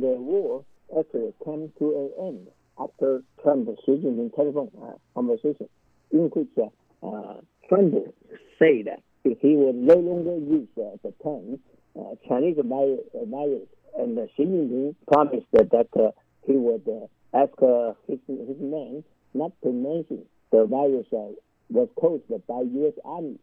[0.00, 0.64] the war
[0.96, 2.46] actually came to an end
[2.78, 5.68] after Trump Xi Jinping telephone uh, conversation,
[6.12, 7.34] in which uh,
[7.68, 7.94] Trump
[8.58, 11.58] said that he would no longer use uh, the term
[11.98, 13.00] uh, Chinese virus,
[13.98, 16.12] and Xi Jinping promised that,
[16.46, 16.86] he would
[17.34, 17.50] ask
[18.06, 19.02] his, his men
[19.34, 20.22] not to mention
[20.52, 21.06] the virus
[21.70, 22.94] was caused by U.S.
[23.04, 23.40] Army.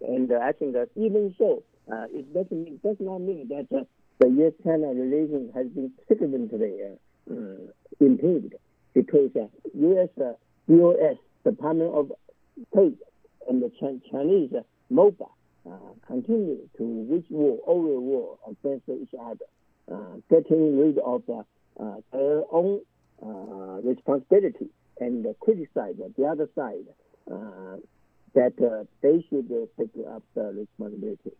[0.00, 3.84] And I think that even so, uh, it doesn't mean, does not mean that uh,
[4.20, 6.80] the U.S.-China relation has been significantly
[7.30, 7.34] uh,
[8.00, 8.54] improved
[8.94, 10.08] because uh, U.S.
[10.20, 10.32] Uh,
[10.68, 11.16] U.S.
[11.44, 12.12] Department of
[12.72, 12.98] State
[13.48, 14.62] and the Ch- Chinese uh,
[14.92, 15.28] MOFA
[15.70, 15.76] uh,
[16.06, 19.44] continue to wage war, over war against each other,
[19.92, 21.42] uh, getting rid of uh,
[21.80, 22.80] uh their own
[23.22, 24.68] uh, responsibility
[25.00, 26.86] and criticize the other side
[27.30, 27.76] uh,
[28.34, 31.32] that they should pick up the responsibility.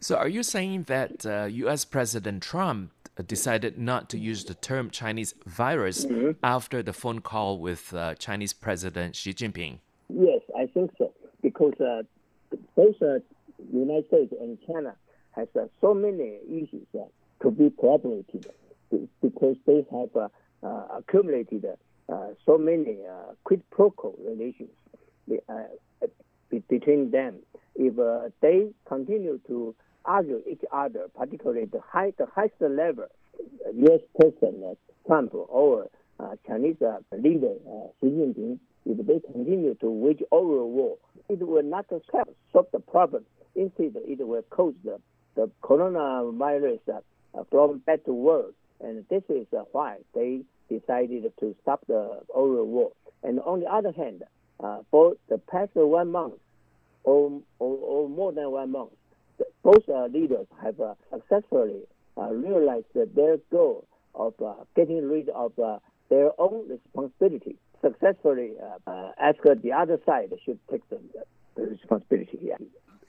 [0.00, 1.84] So, are you saying that U.S.
[1.84, 2.90] President Trump
[3.22, 6.32] decided not to use the term Chinese virus mm-hmm.
[6.42, 9.78] after the phone call with uh, Chinese President Xi Jinping?
[10.08, 11.12] Yes, I think so.
[11.42, 12.02] Because uh,
[12.76, 13.20] both uh,
[13.72, 14.94] United States and China
[15.32, 17.04] has uh, so many issues uh,
[17.42, 18.46] to be cooperated
[19.20, 20.28] because they have uh,
[20.96, 21.66] accumulated
[22.46, 22.98] so many
[23.44, 24.70] quid pro quo relations
[26.68, 27.36] between them.
[27.76, 27.94] If
[28.40, 33.06] they continue to argue each other, particularly the high, the highest level
[33.74, 34.00] U.S.
[34.18, 35.88] President Trump or
[36.20, 40.96] uh, Chinese uh, leader uh, Xi Jinping, if they continue to wage over war,
[41.28, 43.24] it will not solve the problem.
[43.56, 45.00] Instead, it will cause the,
[45.36, 48.52] the coronavirus uh, from bad to worse.
[48.80, 52.92] And this is uh, why they decided to stop the over war.
[53.22, 54.22] And on the other hand,
[54.62, 56.34] uh, for the past one month
[57.04, 58.90] or, or, or more than one month,
[59.62, 61.82] both uh, leaders have uh, successfully
[62.16, 64.34] uh, realized their goal of
[64.76, 65.52] getting rid of
[66.08, 67.56] their own responsibility.
[67.82, 68.52] Successfully
[69.18, 70.98] ask the other side should take the,
[71.56, 72.38] the responsibility.
[72.40, 72.56] Yeah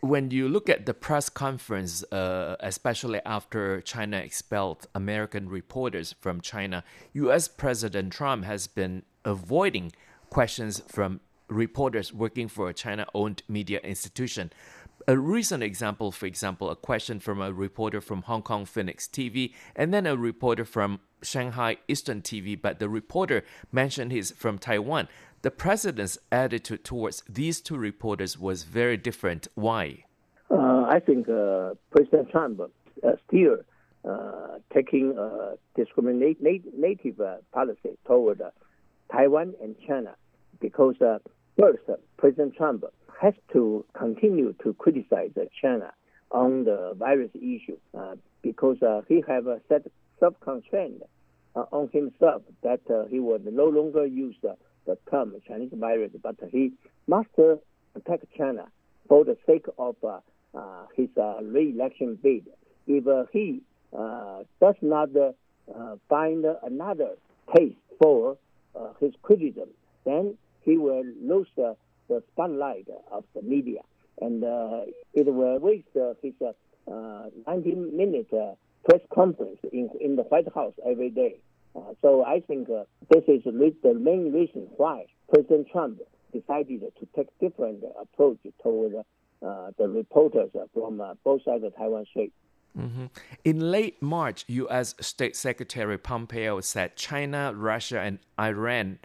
[0.06, 6.42] when you look at the press conference, uh, especially after China expelled American reporters from
[6.42, 6.84] China,
[7.14, 7.48] U.S.
[7.48, 9.92] President Trump has been avoiding
[10.30, 14.52] questions from reporters working for a China owned media institution
[15.08, 19.54] a recent example, for example, a question from a reporter from Hong Kong Phoenix TV
[19.76, 25.08] and then a reporter from Shanghai Eastern TV, but the reporter mentioned he's from Taiwan.
[25.42, 29.48] The president's attitude towards these two reporters was very different.
[29.56, 30.06] Why?
[30.50, 33.58] Uh, I think uh, President Trump uh, still
[34.04, 38.52] uh, taking a discriminative uh, policy toward uh,
[39.12, 40.16] Taiwan and China
[40.66, 40.96] because
[41.60, 42.84] first, President Trump
[43.22, 45.30] has to continue to criticize
[45.62, 45.92] China
[46.32, 49.86] on the virus issue uh, because uh, he have a set
[50.20, 51.04] self-constraint
[51.56, 54.54] uh, on himself that uh, he would no longer use uh,
[54.88, 56.72] the term Chinese virus, but he
[57.08, 57.30] must
[57.96, 58.66] attack China
[59.08, 60.20] for the sake of uh,
[60.96, 61.10] his
[61.44, 62.48] re-election bid.
[62.88, 63.62] If he
[63.92, 65.10] does not
[66.10, 67.12] find another
[67.56, 68.38] case for
[69.00, 69.70] his criticism,
[70.06, 71.76] then he will lose the
[72.34, 73.82] spotlight of the media.
[74.20, 74.82] And uh,
[75.14, 78.30] it will waste uh, his uh, 19 minute
[78.84, 81.36] press conference in, in the White House every day.
[82.02, 86.00] so I think this is the main reason why President Trump
[86.32, 88.94] decided to take different approach toward
[89.42, 92.34] the reporters from both sides of Taiwan Strait.
[92.78, 93.06] Mm-hmm.
[93.46, 94.96] In late March, U.S.
[95.00, 99.00] State Secretary Pompeo said China, Russia, and Iran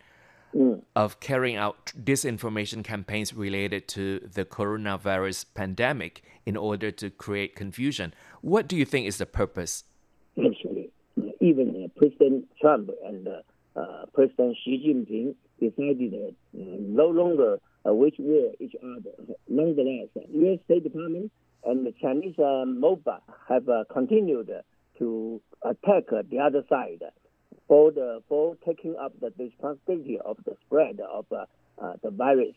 [0.55, 0.83] mm.
[0.97, 8.15] of carrying out disinformation campaigns related to the coronavirus pandemic in order to create confusion.
[8.41, 9.85] What do you think is the purpose?
[10.39, 10.91] Actually,
[11.41, 13.41] even uh, President Trump and uh,
[13.77, 19.11] uh, President Xi Jinping decided uh, no longer uh, which war each other.
[19.49, 20.59] Nonetheless, U.S.
[20.65, 21.31] State Department
[21.65, 24.51] and the Chinese uh, MOFA have uh, continued
[24.99, 27.03] to attack the other side
[27.71, 31.45] for the for taking up the responsibility of the spread of uh,
[31.81, 32.57] uh, the virus,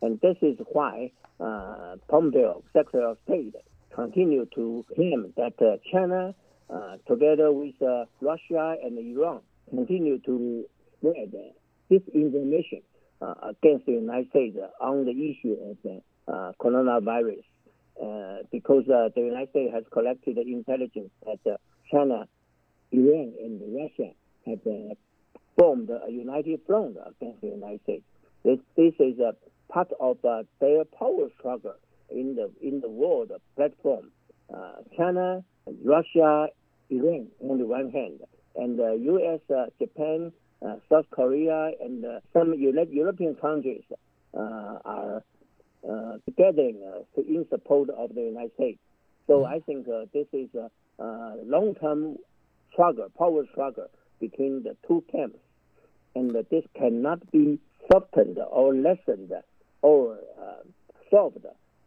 [0.00, 3.54] and this is why uh, Pompeo, Secretary of State,
[3.94, 6.34] continued to claim that uh, China,
[6.70, 10.64] uh, together with uh, Russia and Iran, continue to
[10.96, 11.34] spread
[11.90, 12.80] disinformation
[13.20, 16.00] against the United States on the issue of the
[16.58, 17.44] coronavirus.
[18.50, 21.58] because the United States has collected the intelligence that
[21.90, 22.26] China,
[22.90, 24.12] Iran, and Russia
[24.46, 24.94] have uh,
[25.58, 28.04] formed a united front against the United States.
[28.44, 29.34] This, this is a
[29.72, 31.74] part of uh, their power struggle
[32.10, 34.10] in the in the world platform.
[34.52, 35.42] Uh, China,
[35.84, 36.48] Russia,
[36.90, 38.20] Iran on the one hand,
[38.54, 40.32] and the U.S., uh, Japan,
[40.64, 43.82] uh, South Korea, and some European countries
[44.32, 45.22] are
[45.88, 48.78] uh, gathering uh, in support of the United States.
[49.26, 50.70] So I think uh, this is a,
[51.02, 52.16] a long-term
[52.72, 53.86] struggle, power struggle
[54.20, 55.38] between the two camps,
[56.14, 57.58] and this cannot be
[57.90, 59.32] softened or lessened
[59.82, 60.62] or uh,
[61.10, 61.46] solved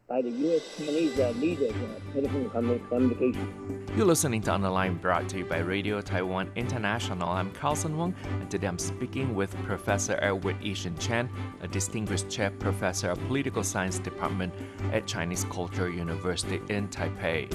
[0.09, 0.61] by the U.S.
[0.75, 3.85] Chinese leaders uh, telephone communication.
[3.95, 7.29] You're listening to On the Line brought to you by Radio Taiwan International.
[7.29, 11.29] I'm Carlson Wong, and today I'm speaking with Professor Edward I-hsin Chen,
[11.61, 14.51] a distinguished chair professor of political science department
[14.91, 17.47] at Chinese Cultural University in Taipei.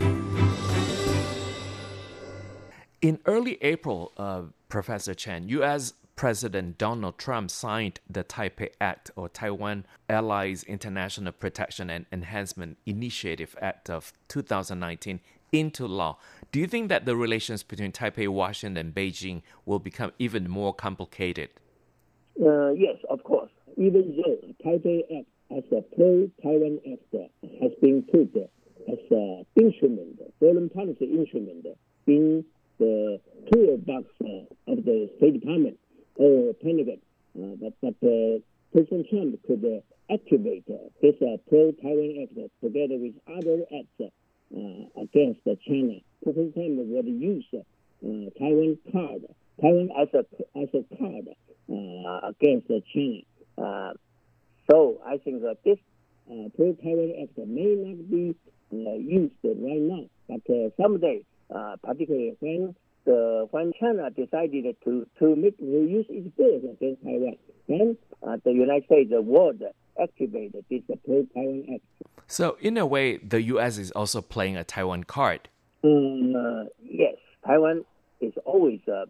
[3.02, 4.42] In early April, uh,
[4.74, 5.92] Professor Chen, U.S.
[6.16, 13.54] President Donald Trump signed the Taipei Act or Taiwan Allies International Protection and Enhancement Initiative
[13.62, 15.20] Act of 2019
[15.52, 16.18] into law.
[16.50, 20.74] Do you think that the relations between Taipei, Washington, and Beijing will become even more
[20.74, 21.50] complicated?
[22.44, 23.52] Uh, yes, of course.
[23.76, 29.46] Even though Taipei Act as a pro-Taiwan act uh, has been put uh, as an
[29.54, 31.74] instrument, foreign policy instrument uh,
[32.08, 32.44] in
[32.78, 33.20] the
[33.52, 35.78] toolbox uh, of the State Department
[36.16, 37.00] or Pentagon.
[37.36, 38.38] Uh, but but uh,
[38.72, 45.00] President Trump could uh, activate uh, this uh, pro-Taiwan act together with other acts uh,
[45.00, 45.98] against China.
[46.22, 47.44] President Trump would use
[48.38, 49.22] Taiwan card,
[49.60, 50.24] Taiwan as a
[50.58, 51.28] as a card
[52.28, 53.92] against China.
[54.70, 55.78] so I think that this
[56.56, 58.34] pro-Taiwan act may not be
[58.72, 61.24] used right now, but someday,
[61.82, 62.74] particularly when
[63.04, 67.36] the when China decided to to make to use its force against Taiwan,
[67.68, 69.62] then uh, the United States would
[70.00, 71.82] activate this pro-Taiwan act.
[72.26, 73.78] So, in a way, the U.S.
[73.78, 75.48] is also playing a Taiwan card.
[75.82, 77.16] Um, uh, yes,
[77.46, 77.84] Taiwan
[78.20, 79.04] is always uh,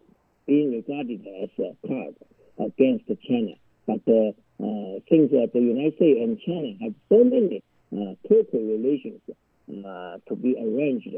[0.47, 2.15] being regarded as a card
[2.59, 3.55] against China.
[3.87, 4.33] But uh,
[4.63, 7.63] uh, since uh, the United States and China have so many
[7.93, 8.15] uh,
[8.53, 11.09] relations uh, to be arranged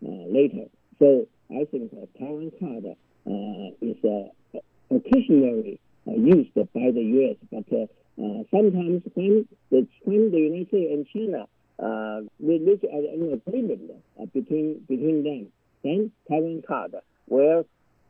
[0.00, 0.66] later,
[0.98, 4.58] so I think uh, Taiwan card uh, is uh,
[4.90, 7.82] occasionally uh, used by the U.S., but uh,
[8.22, 11.46] uh, sometimes when the, when the United States and China
[11.78, 13.90] uh, reach an agreement
[14.32, 15.46] between between them,
[15.84, 16.94] then Taiwan card
[17.28, 17.66] will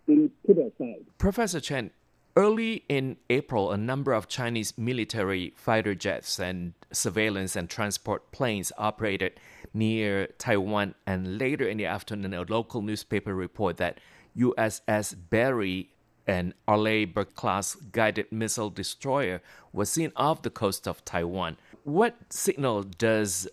[0.07, 1.05] be put aside.
[1.19, 1.91] Professor Chen,
[2.37, 8.71] Early in April, a number of Chinese military fighter jets and surveillance and transport planes
[8.77, 9.41] operated
[9.77, 13.99] near Taiwan, and later in the afternoon, a local newspaper reported that
[14.37, 15.91] USS Barry,
[16.27, 21.59] an Arleigh class guided missile destroyer, was seen off the coast of Taiwan.
[21.85, 23.47] What signal does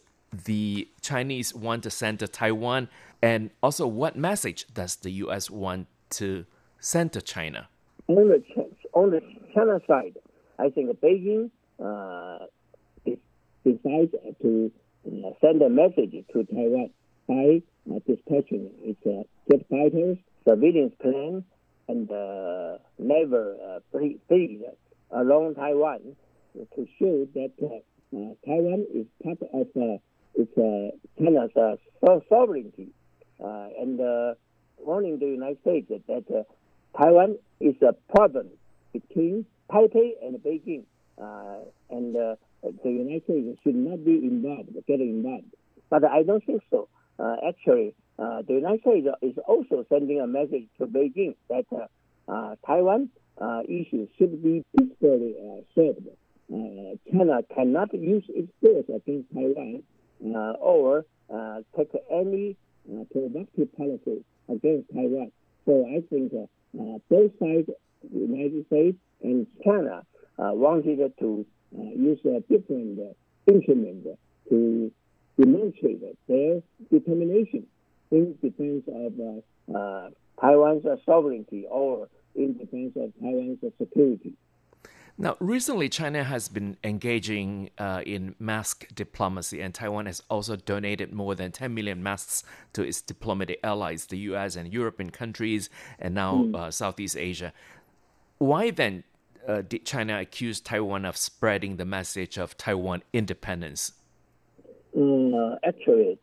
[0.45, 2.89] the Chinese want to send to Taiwan,
[3.21, 5.49] and also what message does the U.S.
[5.49, 6.45] want to
[6.79, 7.67] send to China?
[8.07, 8.43] On the,
[8.93, 9.21] on the
[9.53, 10.17] China side,
[10.57, 11.51] I think Beijing
[11.83, 12.45] uh,
[13.63, 14.11] decides
[14.41, 14.71] to
[15.41, 16.89] send a message to Taiwan.
[17.25, 21.45] By uh, dispatching its uh, jet fighters, surveillance plane,
[21.87, 24.19] and uh, naval uh, fleet
[25.11, 26.01] along Taiwan
[26.75, 29.97] to show that uh, Taiwan is part of uh,
[30.35, 30.53] its
[31.17, 31.79] China's
[32.27, 32.89] sovereignty,
[33.39, 34.35] and
[34.79, 36.45] warning the United States that
[37.01, 38.49] Taiwan is a problem
[38.91, 40.83] between Taipei and Beijing,
[41.89, 42.37] and
[42.83, 45.53] the United States should not be involved, get involved.
[45.89, 46.87] But I don't think so.
[47.19, 52.31] Uh, actually, uh, the United States is also sending a message to Beijing that uh,
[52.31, 53.09] uh, Taiwan
[53.67, 55.35] issues should be peacefully
[55.75, 56.07] solved.
[57.11, 59.83] China cannot use its force against Taiwan
[60.59, 61.05] or
[61.75, 62.55] take any
[63.11, 65.31] provocative policy against Taiwan.
[65.65, 66.31] So I think
[67.09, 67.69] both sides
[68.11, 70.03] United States and China
[70.37, 74.05] uh, wanted to uh, use a different uh, instrument
[74.49, 74.91] to
[75.39, 76.61] demonstrate their
[76.91, 77.65] determination
[78.11, 79.43] in defense of
[80.39, 84.33] Taiwan's sovereignty or in defense of Taiwan's security.
[85.15, 91.13] Now, recently, China has been engaging uh, in mask diplomacy, and Taiwan has also donated
[91.13, 92.43] more than 10 million masks
[92.73, 95.69] to its diplomatic allies, the US and European countries,
[95.99, 96.55] and now mm.
[96.55, 97.53] uh, Southeast Asia.
[98.39, 99.03] Why then
[99.47, 103.93] uh, did China accuse Taiwan of spreading the message of Taiwan independence?
[104.97, 106.17] Mm, actually,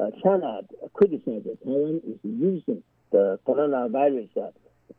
[0.00, 0.60] uh, China
[0.94, 4.50] criticized Taiwan is using the coronavirus uh,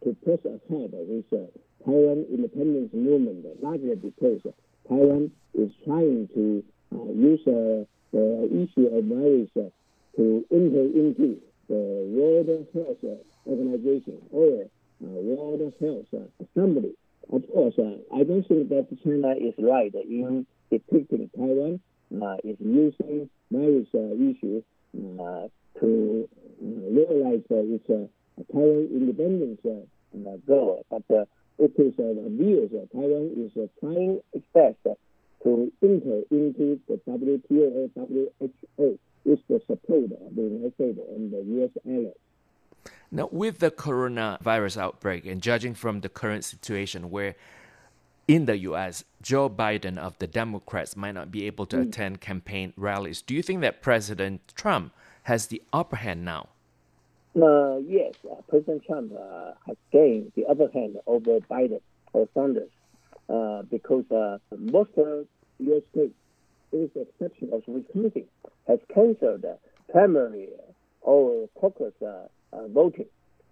[0.03, 1.45] to push ahead with uh,
[1.85, 4.41] Taiwan independence movement, largely because
[4.87, 6.63] Taiwan is trying to
[6.93, 9.71] uh, use uh, the issue of virus
[10.15, 11.37] to enter into
[11.67, 14.67] the World Health Organization or
[15.01, 16.93] World Health Assembly.
[17.31, 21.79] Of course, uh, I don't think that China is right in depicting Taiwan
[22.21, 24.63] uh, is using various uh, issues
[24.95, 25.47] uh,
[25.79, 28.07] to uh, realize uh, its uh,
[28.51, 29.59] Taiwan independence
[30.47, 30.85] goal.
[30.89, 31.27] But
[31.59, 34.77] it is obvious that Taiwan is trying its best
[35.43, 41.31] to enter into the WTO or WHO with the support of the United States and
[41.31, 41.71] the U.S.
[41.85, 42.26] allies.
[43.11, 47.35] Now, with the coronavirus outbreak, and judging from the current situation where
[48.27, 51.87] in the US, Joe Biden of the Democrats might not be able to mm.
[51.87, 54.93] attend campaign rallies, do you think that President Trump
[55.23, 56.49] has the upper hand now?
[57.41, 61.79] Uh, yes, uh, President Trump uh, has gained the upper hand over Biden
[62.11, 62.69] or Sanders
[63.29, 65.81] uh, because uh, most U.S.
[65.91, 66.13] states,
[66.71, 68.25] with the exception of Wisconsin,
[68.67, 69.45] has canceled
[69.91, 70.49] primary
[71.01, 72.27] or caucus uh,
[72.69, 73.07] voting.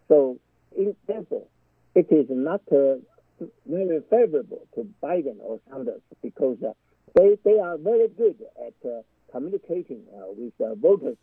[0.07, 0.37] So,
[0.77, 1.45] in, therefore,
[1.93, 6.57] it is not very favorable to Biden or Sanders because
[7.15, 10.03] they, they are very good at communicating
[10.37, 11.17] with voters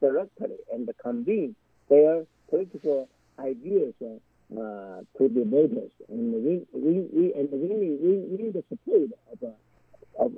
[0.00, 1.54] directly and convene
[1.88, 3.08] their political
[3.38, 7.68] ideas uh, to the voters, and we we, we and we
[8.04, 10.32] we need the support of uh, of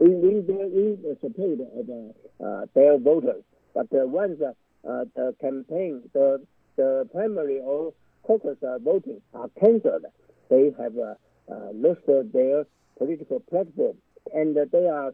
[0.00, 3.44] we we need the support of uh, uh, their voters.
[3.74, 4.52] But uh, once uh,
[4.88, 6.40] Uh, the campaign, the
[6.76, 10.06] the primary or caucus voting are cancelled,
[10.48, 11.14] they have uh,
[11.52, 12.00] uh, lost
[12.32, 12.64] their
[12.96, 13.96] political platform,
[14.32, 15.12] and they are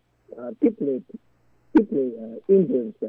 [0.62, 1.02] deeply
[1.74, 2.12] deeply
[2.48, 3.02] influenced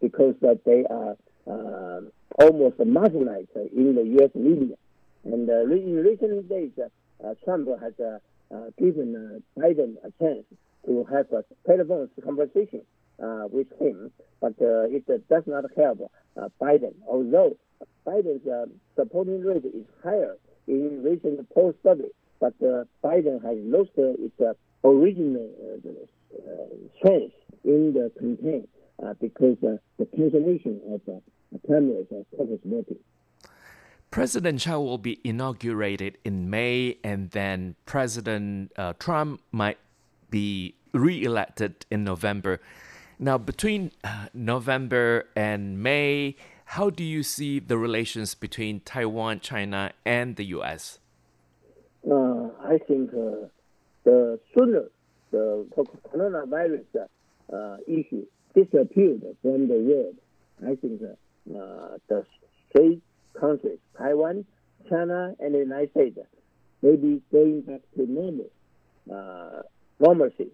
[0.00, 1.16] because that they are
[1.46, 2.00] uh,
[2.38, 4.30] almost marginalized in the U.S.
[4.34, 4.76] media.
[5.24, 7.92] And uh, in recent days, uh, Trump has
[8.78, 10.44] given Biden a chance
[10.86, 12.82] to have a telephone conversation
[13.22, 14.10] Uh, with him,
[14.40, 16.92] but uh, it does not help uh, Biden.
[17.06, 17.56] Although
[18.04, 22.08] Biden's supporting rate is higher in recent poll study,
[22.40, 22.58] but
[23.04, 25.48] Biden has lost its original
[26.98, 28.66] strength in the campaign
[29.02, 32.98] uh, because uh, the cancellation of uh, primaries of caucus voting.
[34.10, 39.78] President Chao will be inaugurated in May, and then President uh, Trump might
[40.28, 42.60] be re-elected in November.
[43.22, 49.92] Now, between uh, November and May, how do you see the relations between Taiwan, China,
[50.04, 50.98] and the U.S.?
[52.04, 53.46] Uh, I think uh,
[54.02, 54.86] the sooner
[55.30, 55.64] the
[56.12, 56.82] coronavirus
[57.52, 60.16] uh, issue disappeared from the world.
[60.66, 62.26] I think uh, the
[62.74, 63.00] three
[63.38, 64.44] countries, Taiwan,
[64.90, 66.18] China, and the United States,
[66.82, 68.50] may be going back to normal,
[69.14, 69.62] uh,
[70.00, 70.48] normalcy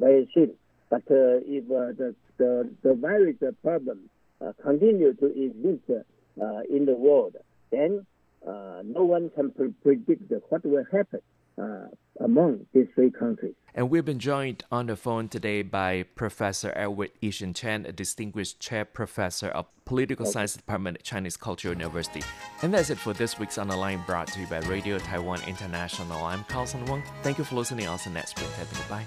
[0.00, 0.54] very soon.
[0.92, 4.10] But uh, if uh, the, the, the virus problem
[4.42, 7.34] uh, continue to exist uh, in the world,
[7.70, 8.04] then
[8.44, 11.20] no one can pre- predict what will happen
[11.56, 11.86] uh,
[12.20, 13.54] among these three countries.
[13.74, 18.60] And we've been joined on the phone today by Professor Edward I-hsin Chen, a distinguished
[18.60, 20.32] chair professor of Political okay.
[20.32, 22.22] Science Department at Chinese Cultural University.
[22.60, 25.40] And that's it for this week's On the Line brought to you by Radio Taiwan
[25.46, 26.22] International.
[26.22, 27.02] I'm Carlson Wong.
[27.22, 27.88] Thank you for listening.
[27.88, 28.50] I'll next week.
[28.76, 29.06] Goodbye.